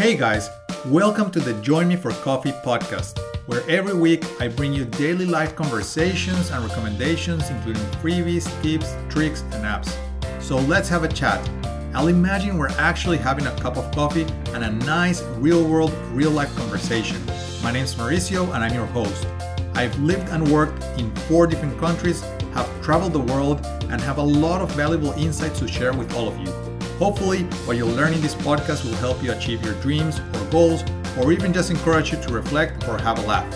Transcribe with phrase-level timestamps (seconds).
[0.00, 0.48] Hey guys,
[0.86, 5.26] welcome to the Join Me for Coffee podcast, where every week I bring you daily
[5.26, 9.94] life conversations and recommendations, including freebies, tips, tricks, and apps.
[10.40, 11.46] So let's have a chat.
[11.92, 14.24] I'll imagine we're actually having a cup of coffee
[14.54, 17.22] and a nice, real world, real life conversation.
[17.62, 19.26] My name's Mauricio and I'm your host.
[19.74, 22.22] I've lived and worked in four different countries,
[22.54, 26.26] have traveled the world, and have a lot of valuable insights to share with all
[26.26, 26.69] of you.
[27.00, 30.84] Hopefully, what you'll learn in this podcast will help you achieve your dreams or goals,
[31.18, 33.50] or even just encourage you to reflect or have a laugh.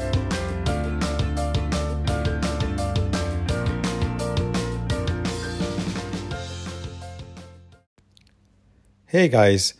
[9.04, 9.74] Hey guys,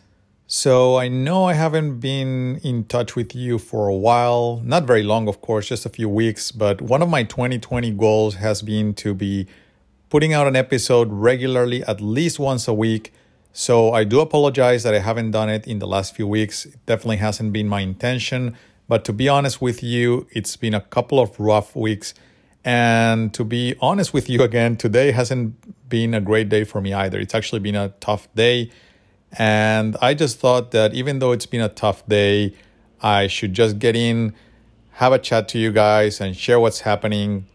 [0.45, 5.01] so I know I haven't been in touch with you for a while, not very
[5.01, 8.93] long, of course, just a few weeks, but one of my 2020 goals has been
[8.93, 9.47] to be
[10.11, 13.11] putting out an episode regularly, at least once a week
[13.57, 16.65] so I do apologize that I haven't done it in the last few weeks.
[16.65, 18.57] It definitely hasn't been my intention.
[18.89, 22.13] But to be honest with you, it's been a couple of rough weeks.
[22.65, 25.55] And to be honest with you again, today hasn't
[25.87, 27.17] been a great day for me either.
[27.17, 28.71] It's actually been a tough day.
[29.37, 32.55] And I just thought that even though it's been a tough day,
[33.01, 34.35] I should just get in,
[34.91, 37.45] have a chat to you guys, and share what's happening.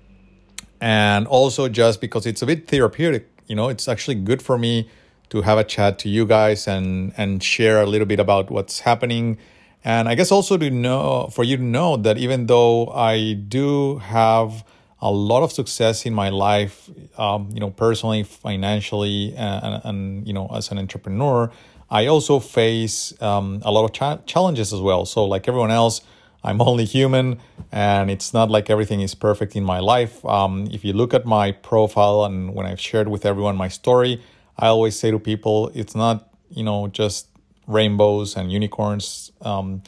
[0.80, 4.88] And also, just because it's a bit therapeutic, you know, it's actually good for me
[5.30, 8.80] to have a chat to you guys and and share a little bit about what's
[8.80, 9.38] happening.
[9.82, 13.96] And i guess also to know for you to know that even though i do
[13.96, 14.62] have
[15.00, 20.34] a lot of success in my life um, you know personally financially and, and, you
[20.34, 21.50] know as an entrepreneur
[21.90, 25.06] i also face um, a lot of cha- challenges as well.
[25.06, 26.02] So like everyone else
[26.44, 27.40] i'm only human
[27.72, 30.24] and it's not like everything is perfect in my life.
[30.26, 34.20] Um, if you look at my profile and when i've shared with everyone my story
[34.60, 37.28] I always say to people, it's not you know just
[37.66, 39.32] rainbows and unicorns.
[39.40, 39.82] Um,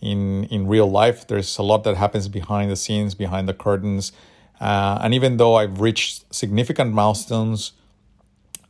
[0.00, 4.12] in in real life, there's a lot that happens behind the scenes, behind the curtains,
[4.60, 7.72] uh, and even though I've reached significant milestones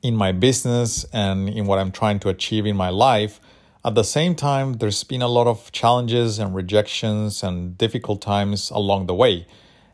[0.02, 3.40] in my business and in what I'm trying to achieve in my life,
[3.84, 8.70] at the same time, there's been a lot of challenges and rejections and difficult times
[8.70, 9.46] along the way.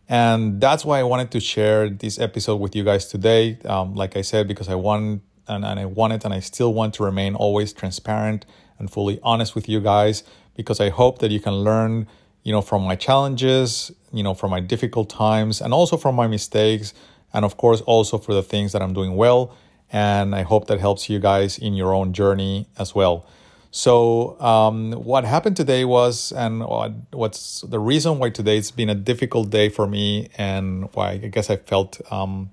[0.08, 3.58] And that's why I wanted to share this episode with you guys today.
[3.64, 6.72] Um, like I said, because I want and, and I want it and I still
[6.72, 8.46] want to remain always transparent
[8.78, 10.22] and fully honest with you guys
[10.54, 12.06] because I hope that you can learn,
[12.42, 16.26] you know, from my challenges, you know, from my difficult times and also from my
[16.26, 16.94] mistakes
[17.32, 19.54] and of course also for the things that I'm doing well
[19.90, 23.26] and I hope that helps you guys in your own journey as well.
[23.70, 26.64] So, um, what happened today was, and
[27.12, 31.16] what's the reason why today it's been a difficult day for me, and why I
[31.18, 32.50] guess I felt um,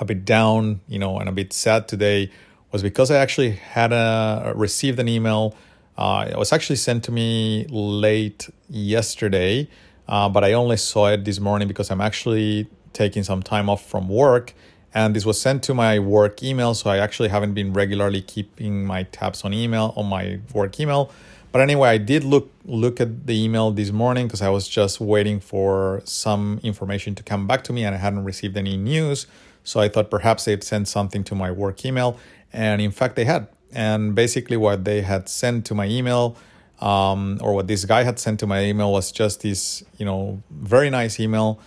[0.00, 2.30] a bit down, you know, and a bit sad today
[2.72, 5.54] was because I actually had a received an email.
[5.96, 9.68] Uh, it was actually sent to me late yesterday,
[10.06, 13.84] uh, but I only saw it this morning because I'm actually taking some time off
[13.84, 14.54] from work,
[14.94, 16.74] and this was sent to my work email.
[16.74, 21.10] So I actually haven't been regularly keeping my tabs on email on my work email.
[21.50, 25.00] But anyway, I did look look at the email this morning because I was just
[25.00, 29.26] waiting for some information to come back to me, and I hadn't received any news.
[29.68, 32.18] So I thought perhaps they'd send something to my work email.
[32.52, 33.48] And in fact, they had.
[33.70, 36.36] And basically, what they had sent to my email,
[36.80, 40.42] um, or what this guy had sent to my email, was just this, you know,
[40.50, 41.60] very nice email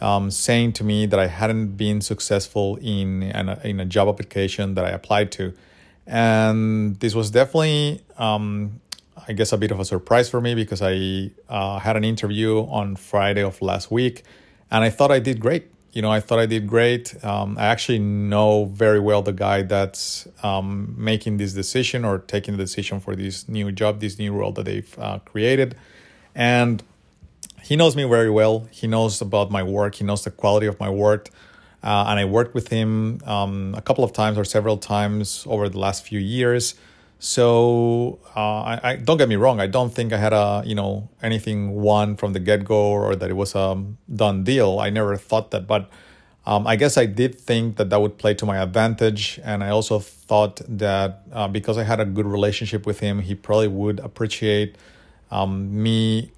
[0.00, 4.74] um, saying to me that I hadn't been successful in an, in a job application
[4.74, 5.52] that I applied to.
[6.06, 8.80] And this was definitely, um,
[9.26, 12.58] I guess, a bit of a surprise for me because I uh, had an interview
[12.58, 14.22] on Friday of last week
[14.70, 17.22] and I thought I did great you know, I thought I did great.
[17.22, 22.56] Um, I actually know very well the guy that's um, making this decision or taking
[22.56, 25.76] the decision for this new job, this new role that they've uh, created.
[26.34, 26.82] And
[27.62, 28.68] he knows me very well.
[28.70, 31.28] He knows about my work, he knows the quality of my work.
[31.82, 35.68] Uh, and I worked with him um, a couple of times or several times over
[35.68, 36.74] the last few years.
[37.24, 39.60] So uh, I, I, don't get me wrong.
[39.60, 43.14] I don't think I had a you know anything won from the get go or
[43.14, 43.80] that it was a
[44.12, 44.80] done deal.
[44.80, 45.88] I never thought that, but
[46.46, 49.68] um, I guess I did think that that would play to my advantage, and I
[49.68, 54.00] also thought that uh, because I had a good relationship with him, he probably would
[54.00, 54.74] appreciate
[55.30, 56.32] um, me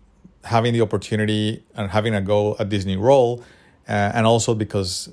[0.45, 3.43] having the opportunity and having a go at this new role,
[3.89, 5.09] uh, and also because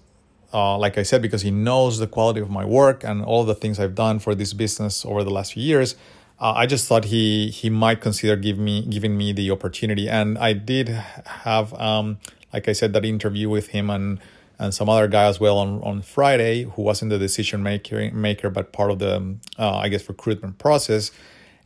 [0.54, 3.56] uh, like I said, because he knows the quality of my work and all the
[3.56, 5.96] things I've done for this business over the last few years,
[6.40, 10.10] uh, I just thought he he might consider give me giving me the opportunity.
[10.10, 12.18] And I did have, um,
[12.52, 14.20] like I said, that interview with him and
[14.58, 18.50] and some other guy as well on, on Friday who wasn't the decision maker maker
[18.50, 21.12] but part of the uh, I guess recruitment process.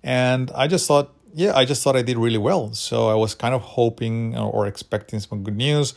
[0.03, 2.73] And I just thought yeah, I just thought I did really well.
[2.73, 5.93] So I was kind of hoping or expecting some good news.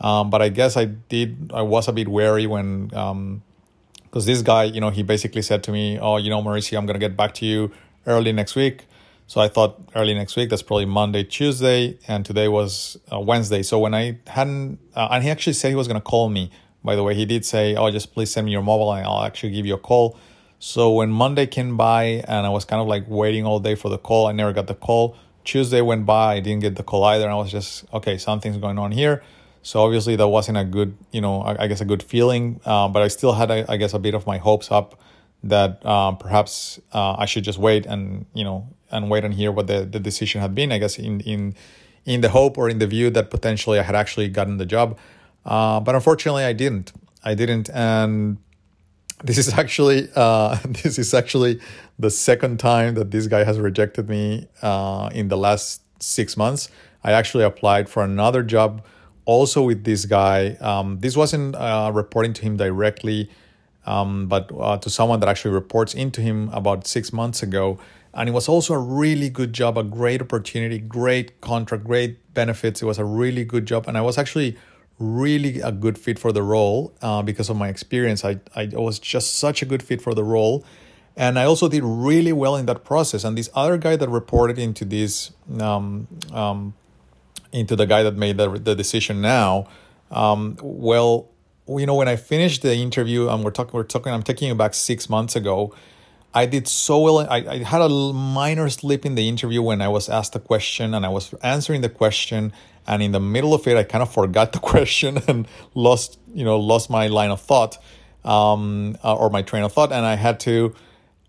[0.00, 3.42] Um, but I guess I did, I was a bit wary when, because um,
[4.12, 6.98] this guy, you know, he basically said to me, oh, you know, Mauricio, I'm to
[6.98, 7.72] get back to you
[8.06, 8.86] early next week.
[9.26, 13.62] So I thought early next week, that's probably Monday, Tuesday, and today was uh, Wednesday.
[13.62, 16.50] So when I hadn't, uh, and he actually said he was to call me,
[16.82, 19.24] by the way, he did say, oh, just please send me your mobile and I'll
[19.24, 20.16] actually give you a call.
[20.60, 23.90] So when Monday came by and I was kind of like waiting all day for
[23.90, 25.16] the call, I never got the call.
[25.44, 27.24] Tuesday went by, I didn't get the call either.
[27.24, 29.22] And I was just, okay, something's going on here.
[29.68, 32.58] So obviously that wasn't a good, you know, I, I guess a good feeling.
[32.64, 34.98] Uh, but I still had, I guess, a bit of my hopes up
[35.44, 39.52] that uh, perhaps uh, I should just wait and, you know, and wait and hear
[39.52, 40.72] what the, the decision had been.
[40.72, 41.54] I guess in in
[42.06, 44.98] in the hope or in the view that potentially I had actually gotten the job,
[45.44, 46.94] uh, but unfortunately I didn't.
[47.22, 48.38] I didn't, and
[49.22, 51.60] this is actually uh, this is actually
[51.98, 56.70] the second time that this guy has rejected me uh, in the last six months.
[57.04, 58.82] I actually applied for another job
[59.28, 60.56] also with this guy.
[60.58, 63.30] Um, this wasn't uh, reporting to him directly,
[63.84, 67.78] um, but uh, to someone that actually reports into him about six months ago.
[68.14, 72.80] And it was also a really good job, a great opportunity, great contract, great benefits.
[72.80, 73.86] It was a really good job.
[73.86, 74.56] And I was actually
[74.98, 78.24] really a good fit for the role uh, because of my experience.
[78.24, 80.64] I, I was just such a good fit for the role.
[81.16, 83.24] And I also did really well in that process.
[83.24, 86.72] And this other guy that reported into this, um, um,
[87.52, 89.66] into the guy that made the, the decision now,
[90.10, 91.28] um, well,
[91.68, 94.54] you know, when I finished the interview, and we're talking, we're talking, I'm taking you
[94.54, 95.74] back six months ago.
[96.34, 97.18] I did so well.
[97.18, 100.94] I, I had a minor slip in the interview when I was asked a question
[100.94, 102.52] and I was answering the question.
[102.86, 106.44] And in the middle of it, I kind of forgot the question and lost, you
[106.44, 107.78] know, lost my line of thought
[108.24, 109.90] um, uh, or my train of thought.
[109.90, 110.74] And I had to,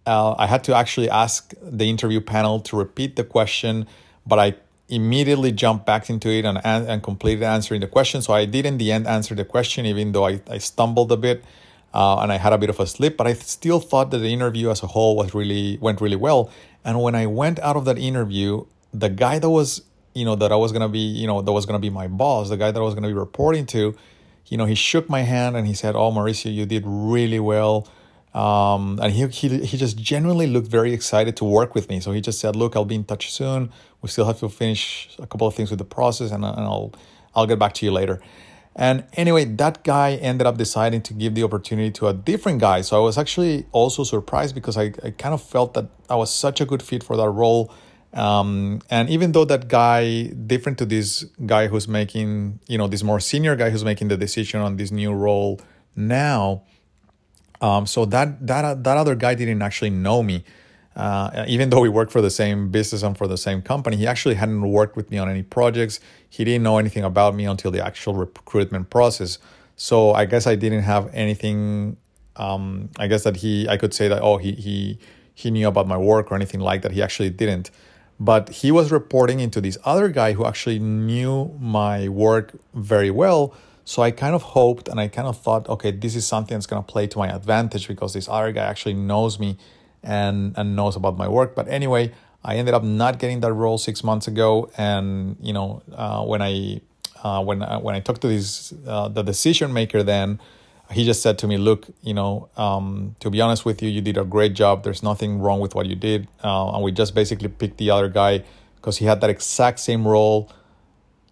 [0.05, 3.87] uh, I had to actually ask the interview panel to repeat the question,
[4.25, 4.55] but I
[4.89, 8.21] immediately jumped back into it and, and completed answering the question.
[8.21, 11.17] So I did in the end answer the question, even though I, I stumbled a
[11.17, 11.43] bit
[11.93, 14.33] uh, and I had a bit of a slip, but I still thought that the
[14.33, 16.51] interview as a whole was really went really well.
[16.83, 19.83] And when I went out of that interview, the guy that was
[20.15, 22.49] you know that I was gonna be you know that was gonna be my boss,
[22.49, 23.95] the guy that I was gonna be reporting to,
[24.47, 27.87] you know, he shook my hand and he said, "Oh, Mauricio, you did really well."
[28.39, 31.99] Um, and he, he he just genuinely looked very excited to work with me.
[31.99, 33.61] So he just said, "Look, I'll be in touch soon.
[34.01, 34.83] We still have to finish
[35.19, 36.91] a couple of things with the process, and, and I'll
[37.35, 38.21] I'll get back to you later."
[38.75, 42.79] And anyway, that guy ended up deciding to give the opportunity to a different guy.
[42.81, 46.33] So I was actually also surprised because I, I kind of felt that I was
[46.33, 47.73] such a good fit for that role.
[48.13, 53.03] Um, and even though that guy, different to this guy who's making, you know, this
[53.03, 55.59] more senior guy who's making the decision on this new role
[55.95, 56.63] now,
[57.61, 60.43] um, so that that that other guy didn't actually know me.
[60.95, 64.05] Uh, even though we worked for the same business and for the same company, he
[64.05, 65.99] actually hadn't worked with me on any projects.
[66.29, 69.37] He didn't know anything about me until the actual recruitment process.
[69.77, 71.95] So I guess I didn't have anything.
[72.35, 74.99] Um, I guess that he, I could say that oh he he
[75.33, 76.91] he knew about my work or anything like that.
[76.91, 77.71] He actually didn't.
[78.19, 83.53] But he was reporting into this other guy who actually knew my work very well.
[83.89, 86.67] So I kind of hoped and I kind of thought, okay, this is something that's
[86.67, 89.57] going to play to my advantage because this other guy actually knows me
[90.03, 91.55] and and knows about my work.
[91.55, 95.81] But anyway, I ended up not getting that role six months ago, and you know
[95.91, 96.81] uh, when I
[97.23, 100.39] uh, when I, when I talked to this uh, the decision maker, then
[100.91, 104.01] he just said to me, "Look, you know, um, to be honest with you, you
[104.01, 104.83] did a great job.
[104.83, 108.07] There's nothing wrong with what you did, uh, and we just basically picked the other
[108.07, 108.43] guy
[108.75, 110.47] because he had that exact same role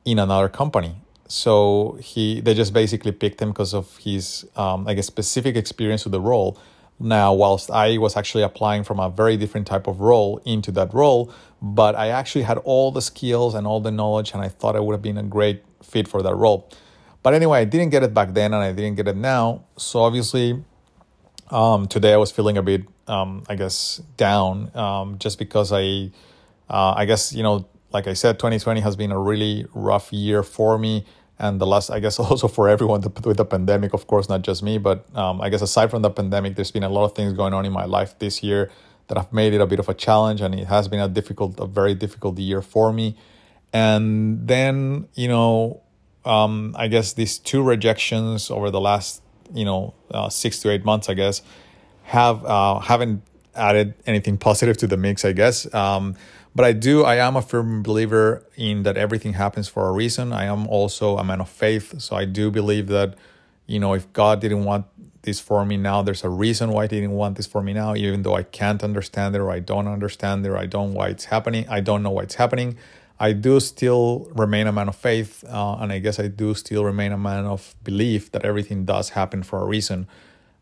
[0.06, 0.96] in another company."
[1.28, 6.06] So he they just basically picked him because of his um, like a specific experience
[6.06, 6.58] with the role.
[7.00, 10.92] Now whilst i was actually applying from a very different type of role into that
[10.96, 11.32] role
[11.62, 14.80] but i actually had all the skills and all the knowledge and i thought i
[14.80, 16.68] would have been a great fit for that role.
[17.22, 19.66] But anyway i didn't get it back then and i didn't get it now.
[19.78, 20.64] So obviously
[21.52, 26.10] um, today i was feeling a bit um, i guess down um, just because i
[26.68, 30.44] uh, i guess you know like i said 2020 has been a really rough year
[30.44, 31.06] for me.
[31.40, 34.64] And the last i guess also for everyone with the pandemic of course not just
[34.64, 37.34] me but um, i guess aside from the pandemic there's been a lot of things
[37.34, 38.72] going on in my life this year
[39.08, 41.60] that have made it a bit of a challenge and it has been a difficult
[41.60, 43.16] a very difficult year for me.
[43.72, 45.82] And then you know
[46.26, 49.22] um, i guess these two rejections over the last
[49.54, 51.42] you know uh, six to eight months i guess
[52.04, 53.22] have uh, haven't
[53.56, 55.72] added anything positive to the mix i guess.
[55.74, 56.16] Um,
[56.58, 60.34] but I do, I am a firm believer in that everything happens for a reason.
[60.34, 62.02] I am also a man of faith.
[62.02, 63.14] So I do believe that,
[63.68, 64.88] you know, if God didn't want
[65.22, 67.94] this for me now, there's a reason why He didn't want this for me now,
[67.94, 71.10] even though I can't understand it or I don't understand it or I don't why
[71.10, 71.64] it's happening.
[71.70, 72.76] I don't know why it's happening.
[73.20, 76.84] I do still remain a man of faith, uh, and I guess I do still
[76.84, 80.08] remain a man of belief that everything does happen for a reason.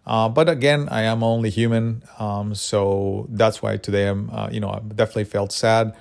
[0.06, 4.60] Uh, but again, I am only human, um, so that's why today I'm, uh, you
[4.60, 5.96] know, I definitely felt sad.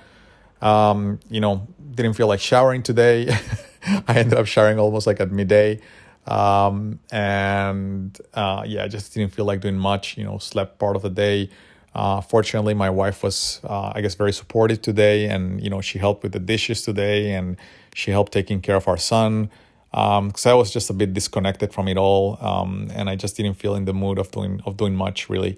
[0.61, 3.27] Um, you know, didn't feel like showering today.
[4.07, 5.81] I ended up showering almost like at midday,
[6.27, 10.17] um, and uh, yeah, I just didn't feel like doing much.
[10.17, 11.49] You know, slept part of the day.
[11.95, 15.97] Uh, fortunately, my wife was, uh, I guess, very supportive today, and you know, she
[15.97, 17.57] helped with the dishes today, and
[17.95, 19.49] she helped taking care of our son.
[19.95, 23.37] Because um, I was just a bit disconnected from it all, um, and I just
[23.37, 25.57] didn't feel in the mood of doing of doing much really.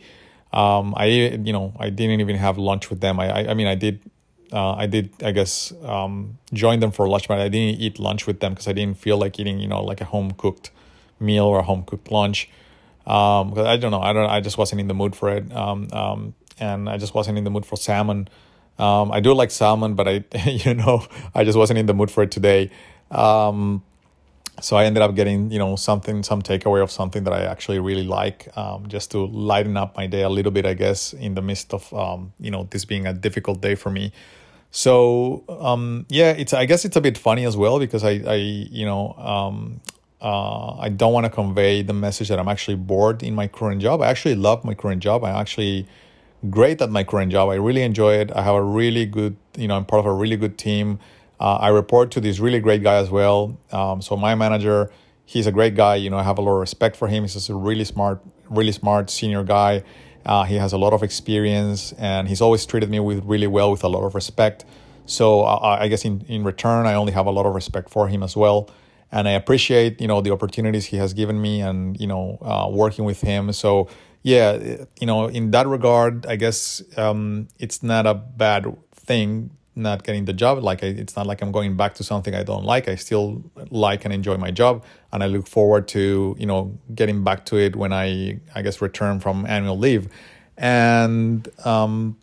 [0.53, 3.19] Um, I you know I didn't even have lunch with them.
[3.19, 3.99] I I, I mean I did
[4.53, 8.27] uh, I did I guess um, join them for lunch, but I didn't eat lunch
[8.27, 10.69] with them because I didn't feel like eating you know like a home cooked
[11.19, 12.49] meal or a home cooked lunch
[13.07, 15.51] um because i don't know i don't i just wasn't in the mood for it
[15.55, 18.27] um um and i just wasn't in the mood for salmon
[18.79, 21.03] um i do like salmon but i you know
[21.33, 22.69] i just wasn't in the mood for it today
[23.11, 23.81] um
[24.61, 27.79] so i ended up getting you know something some takeaway of something that i actually
[27.79, 31.35] really like um, just to lighten up my day a little bit i guess in
[31.35, 34.11] the midst of um, you know this being a difficult day for me
[34.71, 38.35] so um, yeah it's i guess it's a bit funny as well because i i
[38.35, 39.79] you know um,
[40.21, 43.81] uh, I don't want to convey the message that I'm actually bored in my current
[43.81, 44.01] job.
[44.01, 45.23] I actually love my current job.
[45.23, 45.87] I'm actually
[46.49, 47.49] great at my current job.
[47.49, 48.31] I really enjoy it.
[48.35, 50.99] I have a really good, you know, I'm part of a really good team.
[51.39, 53.57] Uh, I report to this really great guy as well.
[53.71, 54.91] Um, so my manager,
[55.25, 55.95] he's a great guy.
[55.95, 57.23] You know, I have a lot of respect for him.
[57.23, 59.83] He's just a really smart, really smart senior guy.
[60.25, 63.71] Uh, he has a lot of experience, and he's always treated me with really well,
[63.71, 64.65] with a lot of respect.
[65.05, 68.07] So uh, I guess in in return, I only have a lot of respect for
[68.07, 68.69] him as well
[69.11, 72.69] and I appreciate you know the opportunities he has given me and you know uh,
[72.71, 73.51] working with him.
[73.53, 73.87] So
[74.23, 74.57] yeah,
[74.99, 80.25] you know in that regard, I guess um, it's not a bad thing not getting
[80.25, 80.63] the job.
[80.63, 82.87] Like I, it's not like I'm going back to something I don't like.
[82.87, 87.23] I still like and enjoy my job, and I look forward to you know getting
[87.23, 90.09] back to it when I I guess return from annual leave,
[90.57, 92.17] and um,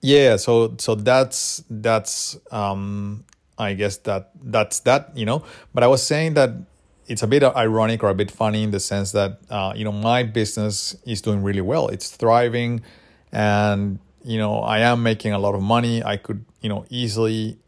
[0.00, 3.24] yeah, so so that's that's um,
[3.58, 5.44] I guess that that's that, you know.
[5.74, 6.50] But I was saying that
[7.08, 9.92] it's a bit ironic or a bit funny in the sense that uh, you know
[9.92, 11.88] my business is doing really well.
[11.88, 12.82] It's thriving,
[13.32, 16.02] and you know I am making a lot of money.
[16.04, 17.58] I could you know easily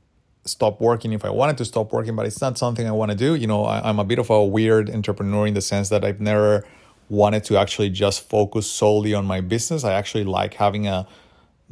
[0.45, 3.17] stop working if I wanted to stop working, but it's not something I want to
[3.17, 3.35] do.
[3.35, 6.21] You know I, I'm a bit of a weird entrepreneur in the sense that I've
[6.21, 6.67] never
[7.09, 9.85] wanted to actually just focus solely on my business.
[9.85, 11.07] I actually like having a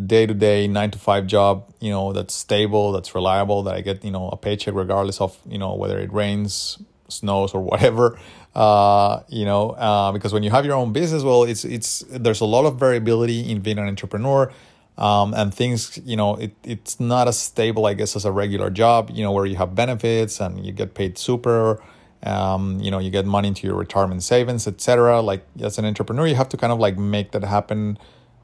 [0.05, 3.81] day to day nine to five job, you know, that's stable, that's reliable, that I
[3.81, 8.19] get, you know, a paycheck regardless of, you know, whether it rains, snows or whatever.
[8.55, 12.41] Uh, you know, uh, because when you have your own business, well, it's it's there's
[12.41, 14.51] a lot of variability in being an entrepreneur.
[14.99, 18.69] Um, and things, you know, it, it's not as stable, I guess, as a regular
[18.69, 21.81] job, you know, where you have benefits and you get paid super,
[22.25, 25.21] um, you know, you get money into your retirement savings, etc.
[25.21, 27.97] Like as an entrepreneur, you have to kind of like make that happen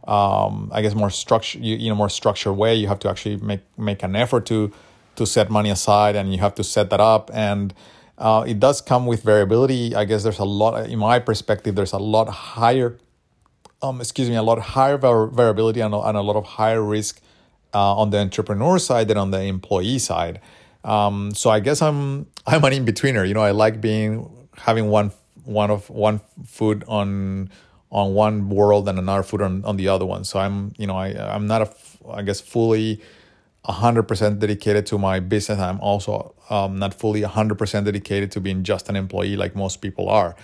[0.06, 2.74] um, I guess more structure you, you know more structured way.
[2.74, 4.72] You have to actually make make an effort to
[5.16, 7.30] to set money aside, and you have to set that up.
[7.32, 7.72] And
[8.18, 9.94] uh, it does come with variability.
[9.94, 12.98] I guess there's a lot, in my perspective, there's a lot higher,
[13.82, 17.20] um, excuse me, a lot higher variability and a, and a lot of higher risk
[17.74, 20.40] uh, on the entrepreneur side than on the employee side.
[20.84, 23.26] Um, so I guess I'm I'm an in betweener.
[23.26, 25.12] You know, I like being having one
[25.44, 27.50] one of one foot on
[27.94, 30.24] on one world and another foot on, on the other one.
[30.24, 31.72] So I'm, you know, I, I'm not a,
[32.10, 33.00] I guess, fully
[33.66, 35.60] 100% dedicated to my business.
[35.60, 40.08] I'm also um, not fully 100% dedicated to being just an employee like most people
[40.08, 40.34] are.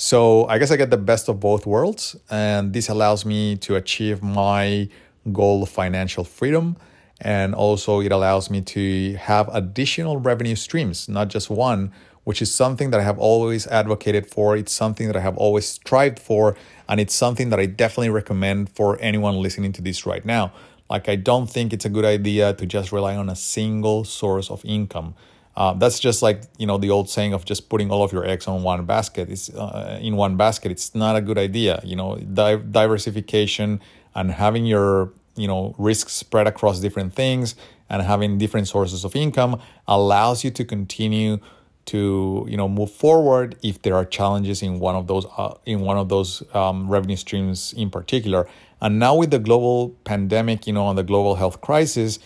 [0.00, 2.16] So I guess I get the best of both worlds.
[2.30, 4.88] And this allows me to achieve my
[5.30, 6.78] goal of financial freedom.
[7.20, 11.92] And also, it allows me to have additional revenue streams, not just one,
[12.24, 14.56] which is something that I have always advocated for.
[14.56, 16.56] It's something that I have always strived for.
[16.88, 20.54] And it's something that I definitely recommend for anyone listening to this right now.
[20.88, 24.50] Like, I don't think it's a good idea to just rely on a single source
[24.50, 25.14] of income.
[25.60, 28.24] Uh, that's just like you know the old saying of just putting all of your
[28.24, 29.28] eggs on one basket.
[29.28, 30.72] It's uh, in one basket.
[30.72, 31.82] It's not a good idea.
[31.84, 33.78] You know, di- diversification
[34.14, 37.56] and having your you know risks spread across different things
[37.90, 41.38] and having different sources of income allows you to continue
[41.84, 45.80] to you know move forward if there are challenges in one of those uh, in
[45.82, 48.48] one of those um, revenue streams in particular
[48.80, 52.18] and now with the global pandemic you know and the global health crisis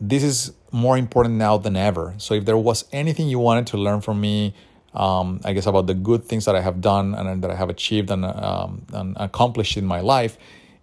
[0.00, 3.76] this is more important now than ever so if there was anything you wanted to
[3.76, 4.54] learn from me
[4.94, 7.70] um, I guess, about the good things that I have done and that I have
[7.70, 10.36] achieved and, um, and accomplished in my life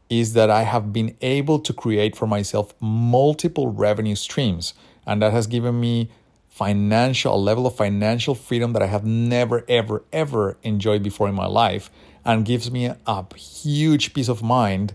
[0.10, 4.74] is that I have been able to create for myself multiple revenue streams.
[5.06, 6.10] And that has given me
[6.48, 11.36] financial, a level of financial freedom that I have never, ever, ever enjoyed before in
[11.36, 11.92] my life
[12.24, 14.94] and gives me a huge peace of mind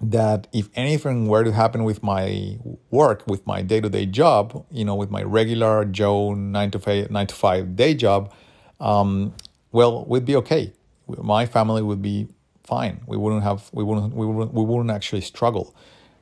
[0.00, 2.58] that if anything were to happen with my
[2.90, 6.78] work, with my day to day job, you know, with my regular Joe nine to
[6.78, 8.32] five, nine to five day job,
[8.80, 9.34] um,
[9.72, 10.72] well, we'd be okay.
[11.08, 12.28] My family would be
[12.62, 13.00] fine.
[13.06, 15.74] We wouldn't have, we wouldn't, we wouldn't, we wouldn't actually struggle.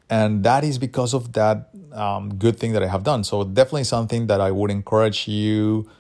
[0.09, 3.25] And that is because of that um, good thing that I have done.
[3.25, 5.91] So definitely something that I would encourage you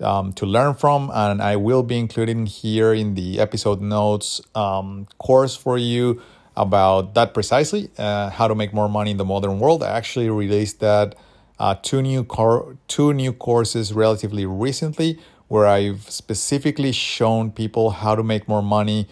[0.00, 1.10] um, to learn from.
[1.12, 6.22] And I will be including here in the episode notes um, course for you
[6.56, 9.82] about that precisely, uh, how to make more money in the modern world.
[9.82, 11.14] I actually released that
[11.58, 18.14] uh, two new cor- two new courses relatively recently, where I've specifically shown people how
[18.14, 19.06] to make more money,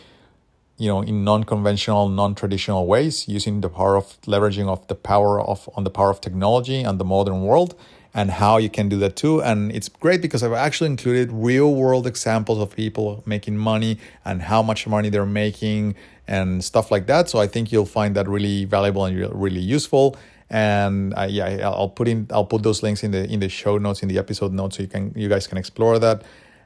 [0.79, 5.69] you know, in non-conventional, non-traditional ways, using the power of leveraging of the power of
[5.77, 7.75] on the power of technology and the modern world
[8.15, 9.43] and how you can do that too.
[9.43, 14.43] And it's great because I've actually included real world examples of people making money and
[14.43, 15.97] how much money they're making
[16.27, 17.29] and stuff like that.
[17.29, 20.17] So I think you'll find that really valuable and really useful.
[20.51, 23.79] And uh, yeah, I'll put in I'll put those links in the in the show
[23.79, 26.23] notes in the episode notes so you can you guys can explore that.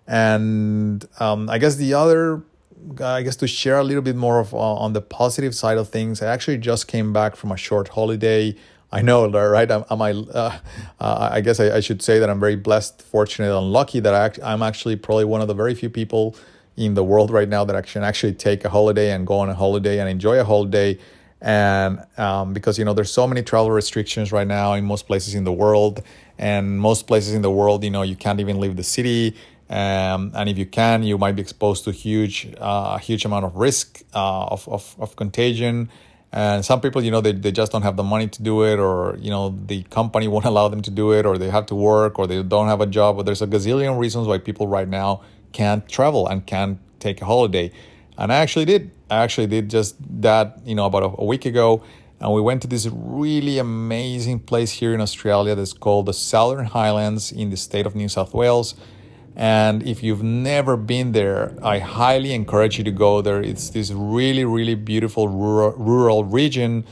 [0.07, 2.43] And um, I guess the other
[3.03, 5.89] I guess to share a little bit more of uh, on the positive side of
[5.89, 8.57] things, I actually just came back from a short holiday
[8.91, 9.71] I know, right?
[9.71, 10.13] Am, am I?
[10.13, 10.59] Uh,
[11.01, 14.15] uh, I guess I, I, should say that I'm very blessed, fortunate, and lucky that
[14.15, 16.37] I, I'm actually probably one of the very few people
[16.79, 19.51] in the world right now that I can actually take a holiday and go on
[19.51, 20.97] a holiday and enjoy a holiday.
[21.41, 25.35] And um, because you know, there's so many travel restrictions right now in most places
[25.35, 26.03] in the world,
[26.39, 29.37] and most places in the world, you know, you can't even leave the city.
[29.69, 33.57] Um, and if you can, you might be exposed to huge, uh, huge amount of
[33.57, 35.91] risk uh, of, of, of contagion
[36.33, 38.79] and some people you know they, they just don't have the money to do it
[38.79, 41.75] or you know the company won't allow them to do it or they have to
[41.75, 44.89] work or they don't have a job but there's a gazillion reasons why people right
[44.89, 47.71] now can't travel and can't take a holiday
[48.17, 51.45] and i actually did i actually did just that you know about a, a week
[51.45, 51.83] ago
[52.21, 56.67] and we went to this really amazing place here in australia that's called the southern
[56.67, 58.75] highlands in the state of new south wales
[59.39, 63.41] and if you've never been there, I highly encourage you to go there.
[63.41, 66.85] It's this really, really beautiful rural, rural region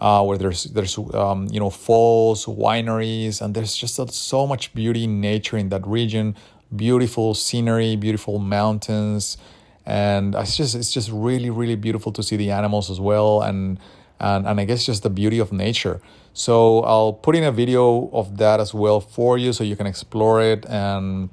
[0.00, 5.04] uh, where there's there's um, you know falls, wineries, and there's just so much beauty
[5.04, 6.36] in nature in that region.
[6.74, 9.36] Beautiful scenery, beautiful mountains,
[9.84, 13.78] and it's just it's just really, really beautiful to see the animals as well, and
[14.20, 16.00] and and I guess just the beauty of nature.
[16.32, 19.86] So I'll put in a video of that as well for you, so you can
[19.86, 21.30] explore it and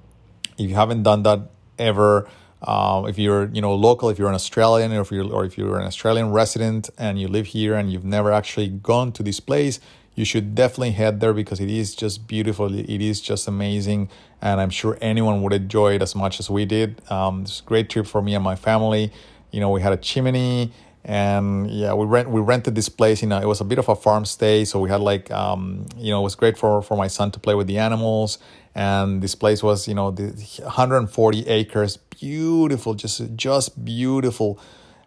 [0.57, 1.39] if you haven't done that
[1.77, 2.27] ever,
[2.63, 5.57] um, if you're you know local, if you're an Australian, or if you're or if
[5.57, 9.39] you're an Australian resident and you live here and you've never actually gone to this
[9.39, 9.79] place,
[10.17, 12.73] you should definitely head there because it is just beautiful.
[12.73, 14.09] It is just amazing,
[14.41, 17.01] and I'm sure anyone would enjoy it as much as we did.
[17.11, 19.13] Um, it's a great trip for me and my family.
[19.51, 20.71] You know, we had a chimney
[21.05, 23.87] and yeah we rent we rented this place you know it was a bit of
[23.87, 26.97] a farm stay so we had like um you know it was great for for
[26.97, 28.39] my son to play with the animals
[28.75, 30.25] and this place was you know the
[30.63, 34.59] 140 acres beautiful just just beautiful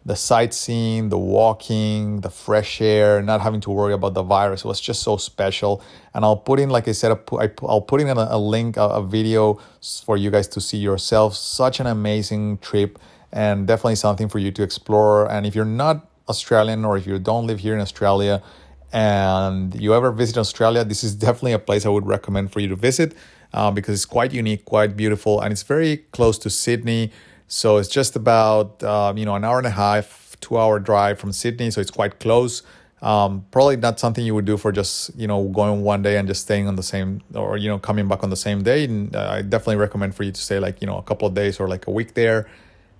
[0.06, 4.80] the sightseeing the walking the fresh air not having to worry about the virus was
[4.80, 5.82] just so special
[6.14, 7.10] and i'll put in like i said
[7.68, 9.60] i'll put in a, link a, a video
[10.06, 12.98] for you guys to see yourself such an amazing trip
[13.32, 15.30] and definitely something for you to explore.
[15.30, 18.42] And if you're not Australian or if you don't live here in Australia
[18.92, 22.68] and you ever visit Australia, this is definitely a place I would recommend for you
[22.68, 23.14] to visit
[23.52, 27.12] uh, because it's quite unique, quite beautiful, and it's very close to Sydney.
[27.52, 31.18] So it's just about um, you know an hour and a half, two hour drive
[31.18, 31.70] from Sydney.
[31.70, 32.62] So it's quite close.
[33.02, 36.28] Um, probably not something you would do for just you know going one day and
[36.28, 38.84] just staying on the same or you know coming back on the same day.
[38.84, 41.34] And uh, I definitely recommend for you to stay like you know a couple of
[41.34, 42.48] days or like a week there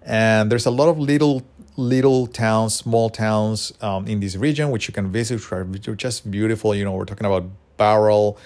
[0.03, 1.43] and there's a lot of little
[1.77, 6.31] little towns, small towns um, in this region which you can visit, which are just
[6.31, 6.75] beautiful.
[6.75, 7.45] You know, we're talking about
[7.77, 8.39] Bowral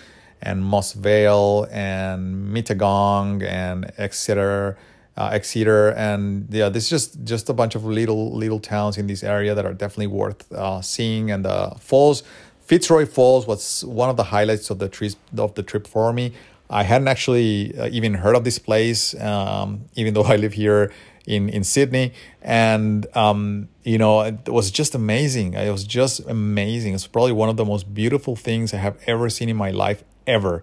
[0.43, 4.77] and Moss Vale and Mittagong and Exeter,
[5.17, 9.07] uh, Exeter, and yeah, this is just just a bunch of little little towns in
[9.07, 11.31] this area that are definitely worth uh, seeing.
[11.31, 12.23] And the falls,
[12.61, 16.33] Fitzroy Falls, was one of the highlights of the trip of the trip for me.
[16.69, 20.93] I hadn't actually uh, even heard of this place, um, even though I live here
[21.27, 25.55] in in Sydney, and um, you know it was just amazing.
[25.55, 26.95] It was just amazing.
[26.95, 30.03] It's probably one of the most beautiful things I have ever seen in my life
[30.27, 30.63] ever.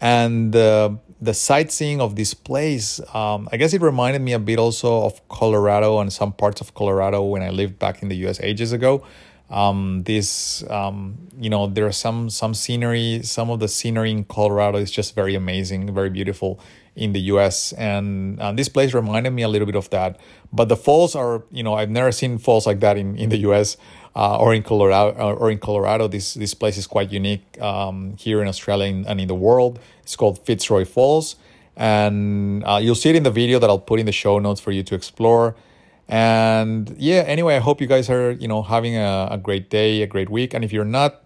[0.00, 4.58] And uh, the sightseeing of this place, um, I guess it reminded me a bit
[4.58, 8.40] also of Colorado and some parts of Colorado when I lived back in the US
[8.40, 9.04] ages ago.
[9.48, 13.20] Um, this, um, you know, there are some some scenery.
[13.22, 16.58] Some of the scenery in Colorado is just very amazing, very beautiful
[16.96, 17.72] in the U.S.
[17.74, 20.18] And uh, this place reminded me a little bit of that.
[20.52, 23.38] But the falls are, you know, I've never seen falls like that in in the
[23.38, 23.76] U.S.
[24.16, 28.16] Uh, or in Colorado, uh, or in Colorado, this this place is quite unique um,
[28.16, 29.78] here in Australia and in the world.
[30.02, 31.36] It's called Fitzroy Falls,
[31.76, 34.58] and uh, you'll see it in the video that I'll put in the show notes
[34.58, 35.54] for you to explore.
[36.08, 40.02] And yeah, anyway, I hope you guys are, you know, having a, a great day,
[40.02, 40.54] a great week.
[40.54, 41.22] And if you're not,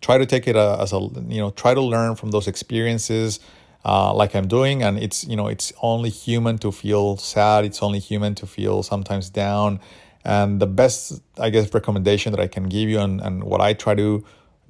[0.00, 3.40] try to take it uh, as a, you know, try to learn from those experiences
[3.84, 4.82] uh, like I'm doing.
[4.82, 7.64] And it's, you know, it's only human to feel sad.
[7.64, 9.80] It's only human to feel sometimes down.
[10.26, 13.74] And the best, I guess, recommendation that I can give you and, and what I
[13.74, 14.24] try to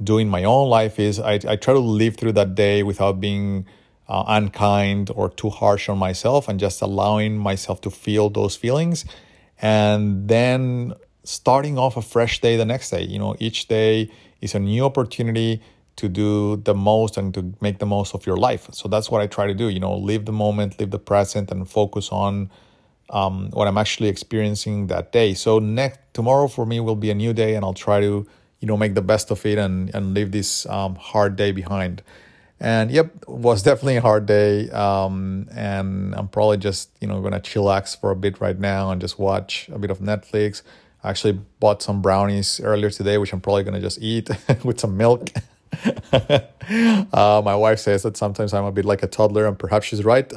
[0.05, 3.21] do in my own life is I, I try to live through that day without
[3.21, 3.64] being
[4.07, 9.07] uh, unkind or too harsh on myself and just allowing myself to feel those feelings
[9.62, 10.92] and then
[11.25, 13.05] starting off a fresh day the next day.
[13.05, 14.11] You know, each day
[14.42, 15.62] is a new opportunity
[15.97, 18.69] to do the most and to make the most of your life.
[18.73, 19.71] So that's what I try to do.
[19.71, 22.51] You know, live the moment, live the present, and focus on
[23.11, 25.35] um, what I'm actually experiencing that day.
[25.35, 28.27] So next tomorrow for me will be a new day, and I'll try to
[28.61, 32.03] you know make the best of it and and leave this um, hard day behind.
[32.59, 34.71] And yep, was definitely a hard day.
[34.71, 39.01] Um, and I'm probably just, you know, gonna chillax for a bit right now and
[39.01, 40.62] just watch a bit of Netflix.
[41.05, 44.31] I actually bought some brownies earlier today, which I'm probably gonna just eat
[44.64, 45.29] with some milk.
[46.12, 50.03] uh, my wife says that sometimes I'm a bit like a toddler, and perhaps she's
[50.03, 50.33] right.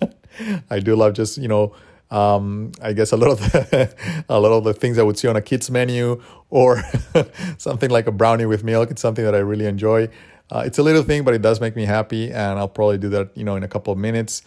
[0.70, 1.72] I do love just, you know,
[2.10, 5.28] um, I guess a lot of the, a lot of the things I would see
[5.28, 6.82] on a kids menu or
[7.58, 8.90] something like a brownie with milk.
[8.90, 10.08] It's something that I really enjoy.
[10.50, 13.08] Uh, it's a little thing, but it does make me happy, and I'll probably do
[13.10, 14.42] that, you know, in a couple of minutes.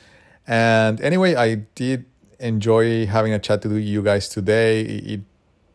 [0.45, 2.05] And anyway, I did
[2.39, 4.81] enjoy having a chat to you guys today.
[4.81, 5.21] It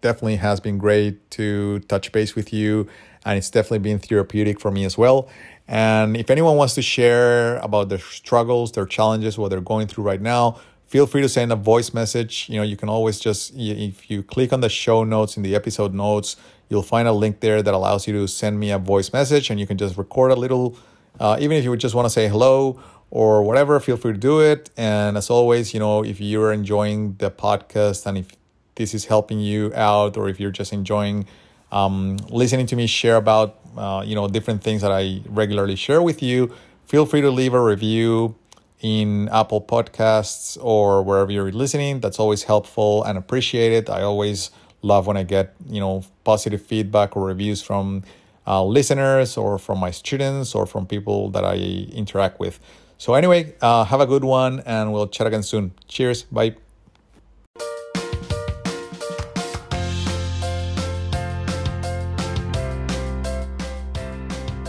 [0.01, 2.88] definitely has been great to touch base with you,
[3.25, 5.29] and it's definitely been therapeutic for me as well.
[5.66, 10.05] And if anyone wants to share about their struggles, their challenges, what they're going through
[10.05, 10.61] right now,
[10.92, 12.50] feel free to send a voice message.
[12.50, 15.55] You know, you can always just, if you click on the show notes in the
[15.55, 16.37] episode notes,
[16.68, 19.59] you'll find a link there that allows you to send me a voice message and
[19.59, 20.76] you can just record a little,
[21.18, 22.78] uh, even if you would just want to say hello
[23.11, 24.68] or whatever, feel free to do it.
[24.76, 28.28] And as always, you know, if you're enjoying the podcast and if
[28.74, 31.26] this is helping you out or if you're just enjoying
[31.70, 36.02] um, listening to me share about, uh, you know, different things that I regularly share
[36.02, 38.35] with you, feel free to leave a review
[38.83, 42.01] in Apple Podcasts or wherever you're listening.
[42.01, 43.88] That's always helpful and appreciated.
[43.88, 44.51] I always
[44.83, 48.03] love when I get, you know, positive feedback or reviews from
[48.47, 52.59] uh, listeners or from my students or from people that I interact with.
[52.99, 55.73] So, anyway, uh, have a good one and we'll chat again soon.
[55.87, 56.25] Cheers.
[56.25, 56.57] Bye.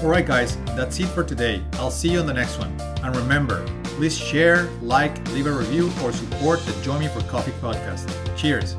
[0.03, 1.63] All right, guys, that's it for today.
[1.73, 2.75] I'll see you on the next one.
[3.01, 7.51] And remember, Please share, like, leave a review, or support the Join Me for Coffee
[7.61, 8.09] podcast.
[8.35, 8.75] Cheers!